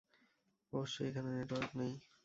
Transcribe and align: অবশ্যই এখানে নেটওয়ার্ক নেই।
অবশ্যই 0.73 1.07
এখানে 1.09 1.29
নেটওয়ার্ক 1.31 1.71
নেই। 1.79 1.93